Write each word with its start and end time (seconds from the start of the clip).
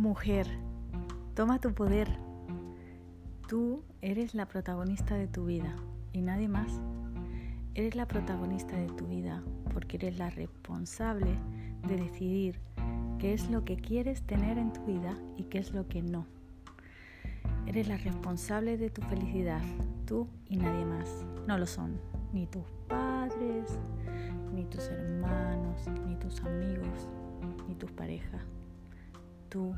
Mujer, 0.00 0.46
toma 1.34 1.60
tu 1.60 1.74
poder. 1.74 2.08
Tú 3.48 3.84
eres 4.00 4.34
la 4.34 4.46
protagonista 4.46 5.14
de 5.14 5.28
tu 5.28 5.44
vida 5.44 5.76
y 6.14 6.22
nadie 6.22 6.48
más. 6.48 6.80
Eres 7.74 7.96
la 7.96 8.08
protagonista 8.08 8.78
de 8.78 8.86
tu 8.86 9.06
vida 9.08 9.42
porque 9.74 9.98
eres 9.98 10.16
la 10.16 10.30
responsable 10.30 11.36
de 11.86 11.98
decidir 11.98 12.58
qué 13.18 13.34
es 13.34 13.50
lo 13.50 13.66
que 13.66 13.76
quieres 13.76 14.22
tener 14.22 14.56
en 14.56 14.72
tu 14.72 14.82
vida 14.86 15.18
y 15.36 15.42
qué 15.44 15.58
es 15.58 15.74
lo 15.74 15.86
que 15.86 16.00
no. 16.00 16.24
Eres 17.66 17.86
la 17.86 17.98
responsable 17.98 18.78
de 18.78 18.88
tu 18.88 19.02
felicidad, 19.02 19.60
tú 20.06 20.28
y 20.48 20.56
nadie 20.56 20.86
más. 20.86 21.26
No 21.46 21.58
lo 21.58 21.66
son 21.66 22.00
ni 22.32 22.46
tus 22.46 22.64
padres, 22.88 23.78
ni 24.54 24.64
tus 24.64 24.88
hermanos, 24.88 25.86
ni 26.06 26.16
tus 26.16 26.40
amigos, 26.40 27.06
ni 27.68 27.74
tus 27.74 27.92
parejas. 27.92 28.46
Tú 29.50 29.74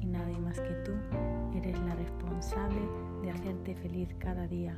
y 0.00 0.06
nadie 0.06 0.36
más 0.40 0.58
que 0.58 0.74
tú 0.84 0.90
eres 1.56 1.78
la 1.82 1.94
responsable 1.94 2.80
de 3.22 3.30
hacerte 3.30 3.76
feliz 3.76 4.12
cada 4.18 4.48
día 4.48 4.76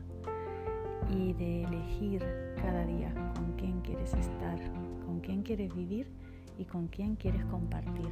y 1.11 1.33
de 1.33 1.65
elegir 1.65 2.23
cada 2.57 2.85
día 2.85 3.15
con 3.35 3.55
quién 3.57 3.81
quieres 3.81 4.13
estar, 4.13 4.59
con 5.07 5.21
quién 5.21 5.43
quieres 5.43 5.75
vivir 5.75 6.11
y 6.59 6.67
con 6.67 6.89
quién 6.89 7.17
quieres 7.17 7.47
compartir. 7.47 8.11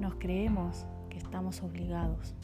Nos 0.00 0.14
creemos 0.14 0.86
que 1.10 1.18
estamos 1.18 1.60
obligados 1.64 2.36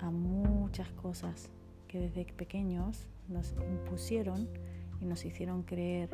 a 0.00 0.10
muchas 0.10 0.92
cosas 0.92 1.48
que 1.88 1.98
desde 1.98 2.26
pequeños 2.26 3.08
nos 3.28 3.54
impusieron 3.70 4.50
y 5.00 5.06
nos 5.06 5.24
hicieron 5.24 5.62
creer 5.62 6.10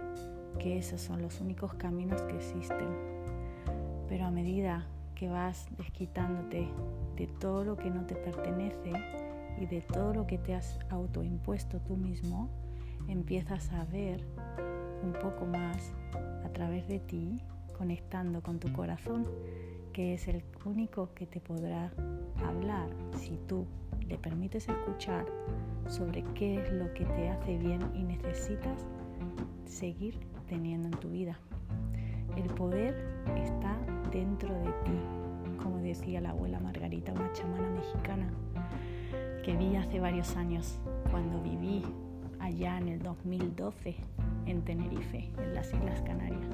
que 0.61 0.79
esos 0.79 1.01
son 1.01 1.23
los 1.23 1.41
únicos 1.41 1.75
caminos 1.75 2.23
que 2.23 2.37
existen. 2.37 2.89
Pero 4.09 4.25
a 4.25 4.31
medida 4.31 4.87
que 5.19 5.29
vas 5.29 5.67
desquitándote 5.77 6.69
de 7.17 7.27
todo 7.27 7.65
lo 7.65 7.77
que 7.77 7.91
no 7.91 8.07
te 8.07 8.15
pertenece 8.15 8.93
y 9.61 9.67
de 9.67 9.81
todo 9.81 10.15
lo 10.15 10.27
que 10.27 10.39
te 10.39 10.55
has 10.55 10.79
autoimpuesto 10.91 11.81
tú 11.81 11.97
mismo, 11.97 12.49
empiezas 13.09 13.73
a 13.73 13.85
ver 13.87 14.25
un 15.03 15.13
poco 15.15 15.45
más 15.45 15.93
a 16.45 16.49
través 16.51 16.87
de 16.87 17.01
ti, 17.01 17.43
conectando 17.77 18.43
con 18.43 18.61
tu 18.61 18.73
corazón, 18.73 19.27
que 19.93 20.15
es 20.15 20.29
el 20.29 20.45
único 20.65 21.13
que 21.15 21.27
te 21.27 21.41
podrá 21.41 21.91
hablar 22.47 22.89
si 23.17 23.37
tú 23.49 23.67
le 24.07 24.19
permites 24.19 24.69
escuchar 24.69 25.27
sobre 25.89 26.23
qué 26.35 26.63
es 26.63 26.73
lo 26.73 26.93
que 26.95 27.05
te 27.05 27.29
hace 27.29 27.59
bien 27.59 27.81
y 27.95 28.05
necesitas 28.05 28.87
seguir 29.65 30.21
teniendo 30.49 30.89
en 30.89 30.95
tu 30.95 31.11
vida. 31.11 31.41
El 32.37 32.49
poder 32.55 32.95
está 33.37 33.77
dentro 34.11 34.55
de 34.55 34.73
ti, 34.85 34.99
como 35.63 35.79
decía 35.79 36.21
la 36.21 36.31
abuela 36.31 36.61
Margarita, 36.61 37.13
una 37.13 37.33
chamana 37.33 37.69
mexicana 37.71 38.31
que 39.45 39.57
vi 39.57 39.77
hace 39.77 40.01
varios 40.01 40.37
años 40.37 40.79
cuando 41.11 41.43
viví 41.43 41.83
allá 42.41 42.79
en 42.79 42.89
el 42.89 43.03
2012 43.03 43.97
en 44.47 44.63
Tenerife, 44.63 45.31
en 45.39 45.55
las 45.55 45.73
Islas 45.73 46.01
Canarias. 46.03 46.47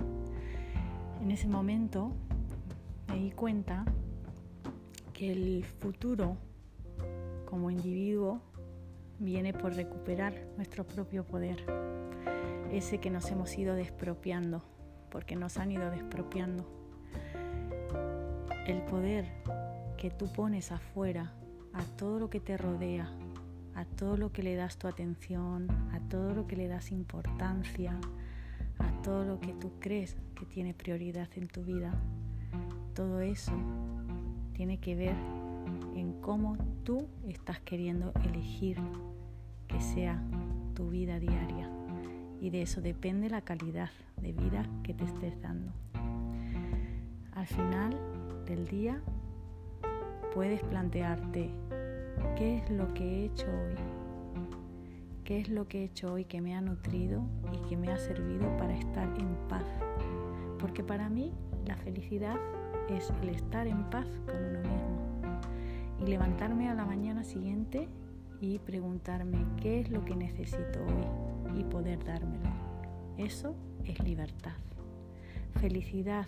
En 1.23 1.31
ese 1.31 1.49
momento 1.49 2.13
me 3.09 3.17
di 3.17 3.31
cuenta 3.31 3.85
que 5.13 5.31
el 5.33 5.65
futuro 5.65 6.37
como 7.45 7.71
individuo 7.71 8.41
viene 9.19 9.53
por 9.53 9.75
recuperar 9.75 10.35
nuestro 10.57 10.85
propio 10.85 11.25
poder, 11.25 11.65
ese 12.73 12.99
que 12.99 13.11
nos 13.11 13.31
hemos 13.31 13.57
ido 13.57 13.75
despropiando, 13.75 14.63
porque 15.11 15.37
nos 15.37 15.59
han 15.59 15.71
ido 15.71 15.91
despropiando 15.91 16.84
el 18.67 18.83
poder 18.83 19.27
que 19.97 20.11
tú 20.11 20.27
pones 20.33 20.73
afuera, 20.73 21.33
a 21.73 21.83
todo 21.97 22.19
lo 22.19 22.31
que 22.31 22.41
te 22.41 22.57
rodea, 22.57 23.11
a 23.75 23.85
todo 23.85 24.17
lo 24.17 24.33
que 24.33 24.43
le 24.43 24.55
das 24.55 24.79
tu 24.79 24.87
atención, 24.87 25.71
a 25.93 26.01
todo 26.09 26.35
lo 26.35 26.47
que 26.47 26.57
le 26.57 26.69
das 26.69 26.93
importancia, 26.93 27.99
a 28.79 29.03
todo 29.03 29.25
lo 29.25 29.41
que 29.41 29.53
tú 29.55 29.73
crees 29.81 30.17
que 30.35 30.47
tiene 30.47 30.75
prioridad 30.75 31.29
en 31.37 31.49
tu 31.49 31.63
vida, 31.63 31.93
todo 32.95 33.21
eso 33.21 33.53
tiene 34.53 34.79
que 34.79 34.95
ver 34.95 35.17
en 35.97 36.21
cómo 36.21 36.57
tú 36.85 37.09
estás 37.27 37.61
queriendo 37.61 38.13
elegir 38.25 38.79
que 39.67 39.81
sea 39.81 40.23
tu 40.75 40.91
vida 40.91 41.19
diaria. 41.19 41.69
Y 42.41 42.51
de 42.51 42.63
eso 42.63 42.81
depende 42.81 43.29
la 43.29 43.41
calidad 43.41 43.91
de 44.21 44.33
vida 44.33 44.69
que 44.83 44.95
te 44.95 45.05
estés 45.05 45.41
dando. 45.41 45.73
Al 47.33 47.47
final, 47.47 47.99
del 48.45 48.67
día, 48.67 49.01
puedes 50.35 50.63
plantearte 50.65 51.51
qué 52.37 52.59
es 52.59 52.71
lo 52.71 52.93
que 52.95 53.05
he 53.05 53.25
hecho 53.27 53.47
hoy, 53.47 53.75
qué 55.25 55.41
es 55.41 55.49
lo 55.49 55.67
que 55.69 55.81
he 55.81 55.85
hecho 55.85 56.13
hoy 56.13 56.25
que 56.25 56.41
me 56.41 56.55
ha 56.55 56.61
nutrido 56.61 57.23
y 57.53 57.69
que 57.69 57.77
me 57.77 57.91
ha 57.91 57.97
servido 57.97 58.57
para 58.57 58.77
estar 58.77 59.09
en 59.19 59.35
paz. 59.49 59.65
Porque 60.59 60.83
para 60.83 61.09
mí 61.09 61.33
la 61.67 61.77
felicidad 61.77 62.37
es 62.89 63.13
el 63.23 63.31
estar 63.31 63.67
en 63.67 63.85
paz 63.91 64.07
con 64.27 64.37
uno 64.37 64.61
mismo 64.61 64.95
y 66.01 66.11
levantarme 66.11 66.69
a 66.69 66.75
la 66.75 66.85
mañana 66.85 67.25
siguiente 67.25 67.89
y 68.41 68.59
preguntarme 68.59 69.45
qué 69.63 69.81
es 69.81 69.91
lo 69.91 70.05
que 70.05 70.17
necesito 70.17 70.81
hoy 70.85 71.61
y 71.61 71.65
poder 71.65 72.05
dármelo. 72.05 72.51
Eso 73.17 73.55
es 73.85 73.99
libertad. 74.01 74.57
Felicidad 75.61 76.27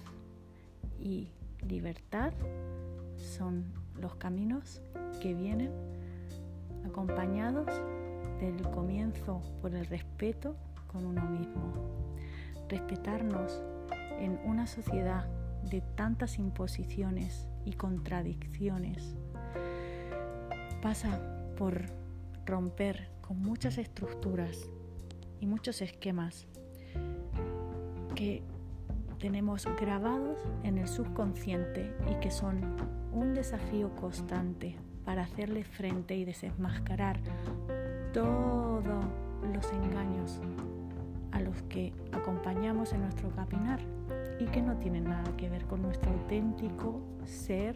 y 0.99 1.29
libertad 1.67 2.33
son 3.17 3.65
los 4.01 4.15
caminos 4.17 4.83
que 5.21 5.35
vienen 5.35 5.71
acompañados 6.85 7.67
del 8.41 8.61
comienzo 8.71 9.41
por 9.61 9.75
el 9.75 9.87
respeto 9.87 10.57
con 10.87 11.07
uno 11.07 11.23
mismo. 11.31 11.73
Respetarnos 12.69 13.63
en 14.19 14.39
una 14.45 14.67
sociedad 14.67 15.27
de 15.71 15.81
tantas 15.81 16.39
imposiciones 16.39 17.49
y 17.65 17.73
contradicciones 17.73 19.17
pasa 20.83 21.21
por 21.57 21.87
romper 22.45 23.09
con 23.21 23.41
muchas 23.41 23.79
estructuras 23.79 24.71
y 25.41 25.47
muchos 25.47 25.83
esquemas 25.83 26.47
que 28.15 28.43
tenemos 29.27 29.67
grabados 29.81 30.39
en 30.63 30.79
el 30.79 30.87
subconsciente 30.87 31.93
y 32.09 32.15
que 32.21 32.31
son 32.31 32.61
un 33.13 33.35
desafío 33.35 33.93
constante 33.97 34.77
para 35.05 35.25
hacerle 35.25 35.65
frente 35.65 36.15
y 36.15 36.25
desenmascarar 36.25 37.19
todos 38.13 38.85
los 39.53 39.73
engaños 39.73 40.41
a 41.33 41.41
los 41.41 41.61
que 41.63 41.93
acompañamos 42.13 42.93
en 42.93 43.01
nuestro 43.01 43.31
caminar 43.31 43.81
y 44.39 44.45
que 44.45 44.63
no 44.63 44.77
tienen 44.77 45.03
nada 45.03 45.37
que 45.37 45.49
ver 45.49 45.65
con 45.65 45.83
nuestro 45.83 46.13
auténtico 46.13 47.01
ser 47.25 47.75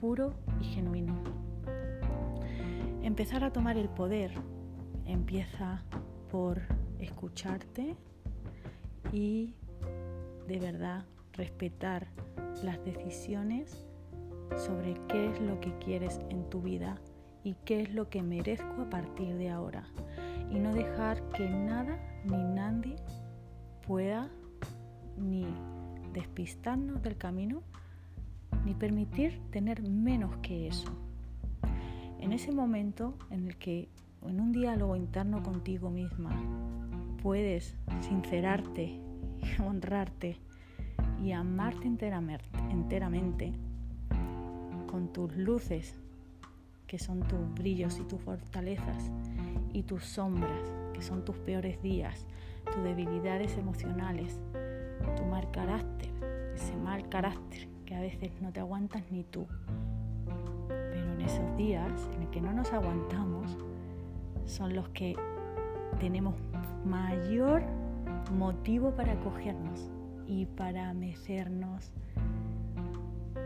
puro 0.00 0.34
y 0.60 0.64
genuino. 0.64 1.14
Empezar 3.04 3.44
a 3.44 3.52
tomar 3.52 3.76
el 3.76 3.90
poder 3.90 4.32
empieza 5.06 5.84
por 6.32 6.62
escucharte 6.98 7.94
y 9.12 9.54
de 10.48 10.58
verdad 10.58 11.04
respetar 11.34 12.08
las 12.64 12.82
decisiones 12.82 13.86
sobre 14.56 14.94
qué 15.06 15.30
es 15.30 15.40
lo 15.40 15.60
que 15.60 15.76
quieres 15.78 16.20
en 16.30 16.48
tu 16.48 16.62
vida 16.62 16.98
y 17.44 17.54
qué 17.66 17.82
es 17.82 17.92
lo 17.92 18.08
que 18.08 18.22
merezco 18.22 18.82
a 18.82 18.90
partir 18.90 19.36
de 19.36 19.50
ahora. 19.50 19.84
Y 20.50 20.58
no 20.58 20.72
dejar 20.72 21.22
que 21.30 21.48
nada 21.48 21.98
ni 22.24 22.42
nadie 22.42 22.96
pueda 23.86 24.30
ni 25.18 25.46
despistarnos 26.14 27.02
del 27.02 27.18
camino 27.18 27.62
ni 28.64 28.72
permitir 28.72 29.40
tener 29.50 29.82
menos 29.82 30.34
que 30.38 30.66
eso. 30.66 30.90
En 32.20 32.32
ese 32.32 32.52
momento 32.52 33.14
en 33.30 33.46
el 33.46 33.56
que 33.58 33.90
en 34.26 34.40
un 34.40 34.52
diálogo 34.52 34.96
interno 34.96 35.42
contigo 35.42 35.90
misma 35.90 36.30
puedes 37.22 37.76
sincerarte 38.00 39.07
honrarte 39.66 40.38
y 41.22 41.32
amarte 41.32 41.86
enteramente 41.86 43.52
con 44.90 45.12
tus 45.12 45.34
luces, 45.36 45.94
que 46.86 46.98
son 46.98 47.20
tus 47.20 47.52
brillos 47.54 47.98
y 47.98 48.04
tus 48.04 48.20
fortalezas, 48.20 49.10
y 49.72 49.82
tus 49.82 50.04
sombras, 50.04 50.72
que 50.94 51.02
son 51.02 51.24
tus 51.24 51.36
peores 51.36 51.82
días, 51.82 52.26
tus 52.72 52.82
debilidades 52.82 53.56
emocionales, 53.58 54.40
tu 55.16 55.24
mal 55.24 55.50
carácter, 55.50 56.10
ese 56.54 56.76
mal 56.76 57.08
carácter 57.08 57.68
que 57.84 57.94
a 57.94 58.00
veces 58.00 58.30
no 58.40 58.52
te 58.52 58.60
aguantas 58.60 59.02
ni 59.10 59.24
tú. 59.24 59.46
Pero 60.68 61.12
en 61.12 61.20
esos 61.20 61.56
días 61.56 62.08
en 62.20 62.30
que 62.30 62.40
no 62.40 62.52
nos 62.52 62.72
aguantamos, 62.72 63.56
son 64.46 64.74
los 64.74 64.88
que 64.90 65.14
tenemos 66.00 66.34
mayor 66.84 67.62
motivo 68.32 68.94
para 68.94 69.12
acogernos 69.12 69.90
y 70.26 70.46
para 70.46 70.92
mecernos 70.94 71.90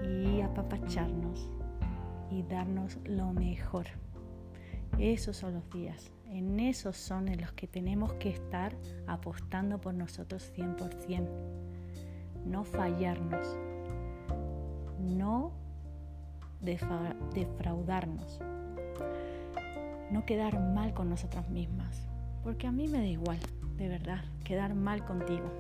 y 0.03 0.41
apapacharnos 0.41 1.49
y 2.31 2.43
darnos 2.43 2.99
lo 3.05 3.32
mejor. 3.32 3.87
Esos 4.99 5.37
son 5.37 5.55
los 5.55 5.70
días, 5.70 6.12
en 6.26 6.61
esos 6.61 6.97
son 6.97 7.29
en 7.29 7.41
los 7.41 7.53
que 7.53 7.67
tenemos 7.67 8.12
que 8.14 8.31
estar 8.31 8.76
apostando 9.06 9.81
por 9.81 9.94
nosotros 9.94 10.53
100%. 10.56 11.29
No 12.47 12.65
fallarnos, 12.65 13.56
no 14.99 15.53
defraudarnos, 16.61 18.41
no 20.11 20.25
quedar 20.26 20.61
mal 20.61 20.93
con 20.94 21.08
nosotras 21.08 21.49
mismas, 21.49 22.06
porque 22.43 22.67
a 22.67 22.73
mí 22.73 22.88
me 22.88 22.99
da 22.99 23.06
igual, 23.06 23.38
de 23.82 23.88
verdad, 23.88 24.23
quedar 24.44 24.76
mal 24.76 25.05
contigo. 25.05 25.50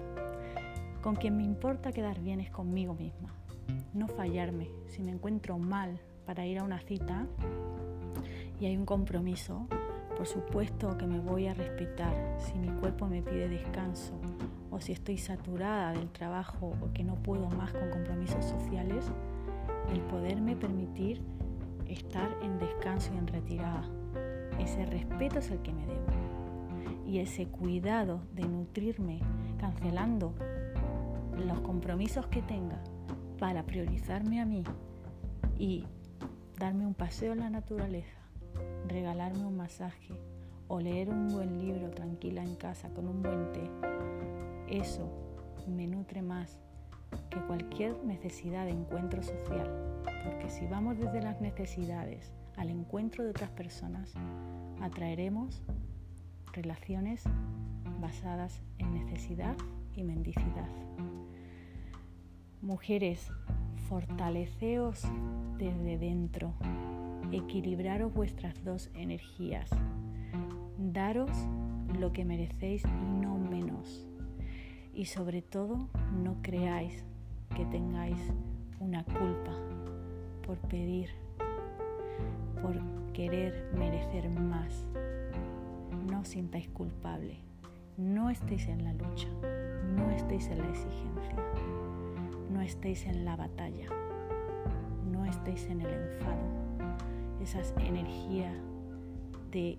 Con 1.02 1.16
quien 1.16 1.36
me 1.36 1.42
importa 1.42 1.90
quedar 1.90 2.20
bien 2.20 2.38
es 2.38 2.50
conmigo 2.50 2.94
misma, 2.94 3.34
no 3.94 4.06
fallarme. 4.06 4.68
Si 4.86 5.02
me 5.02 5.10
encuentro 5.10 5.58
mal 5.58 5.98
para 6.24 6.46
ir 6.46 6.60
a 6.60 6.62
una 6.62 6.78
cita 6.78 7.26
y 8.60 8.66
hay 8.66 8.76
un 8.76 8.86
compromiso, 8.86 9.66
por 10.16 10.28
supuesto 10.28 10.96
que 10.96 11.06
me 11.08 11.18
voy 11.18 11.48
a 11.48 11.54
respetar 11.54 12.14
si 12.38 12.56
mi 12.60 12.68
cuerpo 12.68 13.08
me 13.08 13.22
pide 13.22 13.48
descanso 13.48 14.12
o 14.70 14.80
si 14.80 14.92
estoy 14.92 15.18
saturada 15.18 15.90
del 15.90 16.08
trabajo 16.12 16.74
o 16.80 16.92
que 16.92 17.02
no 17.02 17.16
puedo 17.16 17.50
más 17.50 17.72
con 17.72 17.90
compromisos 17.90 18.44
sociales, 18.44 19.10
el 19.92 20.00
poderme 20.02 20.54
permitir 20.54 21.20
estar 21.88 22.30
en 22.40 22.56
descanso 22.60 23.12
y 23.14 23.18
en 23.18 23.26
retirada. 23.26 23.82
Ese 24.60 24.86
respeto 24.86 25.40
es 25.40 25.50
el 25.50 25.58
que 25.58 25.72
me 25.72 25.86
debo. 25.86 26.41
Y 27.06 27.18
ese 27.18 27.46
cuidado 27.46 28.20
de 28.34 28.42
nutrirme 28.42 29.20
cancelando 29.58 30.34
los 31.46 31.60
compromisos 31.60 32.26
que 32.26 32.42
tenga 32.42 32.82
para 33.38 33.64
priorizarme 33.64 34.40
a 34.40 34.46
mí 34.46 34.64
y 35.58 35.84
darme 36.58 36.86
un 36.86 36.94
paseo 36.94 37.32
en 37.32 37.40
la 37.40 37.50
naturaleza, 37.50 38.18
regalarme 38.88 39.44
un 39.44 39.56
masaje 39.56 40.14
o 40.68 40.80
leer 40.80 41.08
un 41.08 41.28
buen 41.28 41.58
libro 41.58 41.90
tranquila 41.90 42.42
en 42.42 42.54
casa 42.54 42.88
con 42.90 43.08
un 43.08 43.22
buen 43.22 43.52
té, 43.52 43.68
eso 44.68 45.10
me 45.66 45.86
nutre 45.86 46.22
más 46.22 46.58
que 47.30 47.40
cualquier 47.40 48.02
necesidad 48.04 48.64
de 48.64 48.72
encuentro 48.72 49.22
social, 49.22 50.02
porque 50.24 50.48
si 50.48 50.66
vamos 50.66 50.98
desde 50.98 51.20
las 51.20 51.40
necesidades 51.40 52.32
al 52.56 52.70
encuentro 52.70 53.24
de 53.24 53.30
otras 53.30 53.50
personas, 53.50 54.14
atraeremos 54.80 55.62
relaciones 56.52 57.24
basadas 58.00 58.60
en 58.78 58.94
necesidad 58.94 59.56
y 59.96 60.02
mendicidad. 60.02 60.68
Mujeres, 62.60 63.30
fortaleceos 63.88 65.02
desde 65.58 65.98
dentro, 65.98 66.54
equilibraros 67.32 68.12
vuestras 68.14 68.62
dos 68.64 68.90
energías, 68.94 69.68
daros 70.78 71.30
lo 71.98 72.12
que 72.12 72.24
merecéis 72.24 72.84
y 72.84 73.20
no 73.20 73.36
menos. 73.38 74.06
Y 74.94 75.06
sobre 75.06 75.42
todo, 75.42 75.88
no 76.22 76.36
creáis 76.42 77.04
que 77.56 77.64
tengáis 77.66 78.18
una 78.80 79.04
culpa 79.04 79.56
por 80.46 80.58
pedir, 80.58 81.10
por 82.60 82.78
querer 83.12 83.70
merecer 83.76 84.28
más. 84.30 84.51
Sintáis 86.32 86.66
culpable, 86.70 87.36
no 87.98 88.30
estéis 88.30 88.66
en 88.66 88.84
la 88.84 88.94
lucha, 88.94 89.28
no 89.94 90.10
estéis 90.12 90.46
en 90.46 90.60
la 90.60 90.70
exigencia, 90.70 91.36
no 92.50 92.62
estéis 92.62 93.04
en 93.04 93.26
la 93.26 93.36
batalla, 93.36 93.86
no 95.12 95.26
estéis 95.26 95.66
en 95.66 95.82
el 95.82 95.92
enfado, 95.92 96.40
esas 97.42 97.74
energías 97.80 98.56
de 99.50 99.78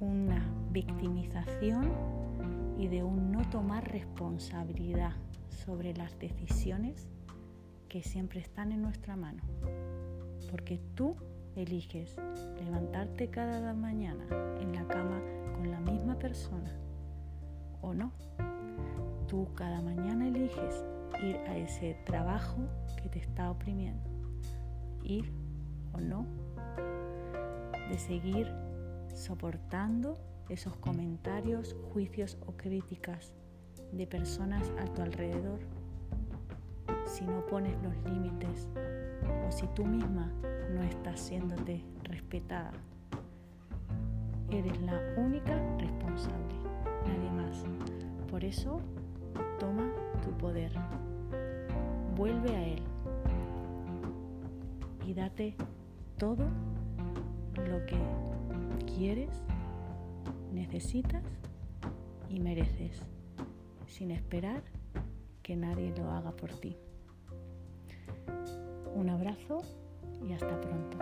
una 0.00 0.44
victimización 0.72 1.88
y 2.76 2.88
de 2.88 3.04
un 3.04 3.30
no 3.30 3.48
tomar 3.48 3.92
responsabilidad 3.92 5.12
sobre 5.50 5.94
las 5.94 6.18
decisiones 6.18 7.06
que 7.88 8.02
siempre 8.02 8.40
están 8.40 8.72
en 8.72 8.82
nuestra 8.82 9.14
mano. 9.14 9.44
Porque 10.50 10.80
tú 10.96 11.14
eliges 11.54 12.16
levantarte 12.60 13.30
cada 13.30 13.72
mañana 13.72 14.26
en 14.60 14.72
la 14.74 14.84
cama 14.88 15.22
persona 16.20 16.70
o 17.80 17.92
no. 17.94 18.12
Tú 19.26 19.48
cada 19.54 19.80
mañana 19.80 20.28
eliges 20.28 20.84
ir 21.22 21.36
a 21.48 21.56
ese 21.56 21.94
trabajo 22.04 22.58
que 23.02 23.08
te 23.08 23.18
está 23.18 23.50
oprimiendo. 23.50 24.08
Ir 25.02 25.32
o 25.92 26.00
no. 26.00 26.26
De 27.88 27.98
seguir 27.98 28.52
soportando 29.14 30.16
esos 30.48 30.76
comentarios, 30.76 31.76
juicios 31.92 32.38
o 32.46 32.52
críticas 32.52 33.32
de 33.92 34.06
personas 34.06 34.70
a 34.78 34.84
tu 34.92 35.02
alrededor, 35.02 35.60
si 37.06 37.24
no 37.24 37.44
pones 37.46 37.74
los 37.82 37.96
límites 38.04 38.68
o 39.46 39.50
si 39.50 39.66
tú 39.68 39.84
misma 39.84 40.32
no 40.74 40.82
estás 40.82 41.20
siéndote 41.20 41.84
respetada. 42.04 42.72
Eres 44.50 44.80
la 44.82 45.00
única 45.16 45.54
nadie 46.28 47.30
más. 47.30 47.64
Por 48.30 48.44
eso, 48.44 48.80
toma 49.58 49.92
tu 50.22 50.30
poder, 50.38 50.72
vuelve 52.16 52.54
a 52.54 52.66
él 52.66 52.82
y 55.06 55.14
date 55.14 55.56
todo 56.18 56.44
lo 57.56 57.84
que 57.86 57.98
quieres, 58.94 59.30
necesitas 60.52 61.24
y 62.28 62.40
mereces 62.40 63.02
sin 63.86 64.10
esperar 64.12 64.62
que 65.42 65.56
nadie 65.56 65.92
lo 65.96 66.10
haga 66.10 66.30
por 66.32 66.50
ti. 66.52 66.76
Un 68.94 69.08
abrazo 69.08 69.62
y 70.26 70.32
hasta 70.32 70.60
pronto. 70.60 70.98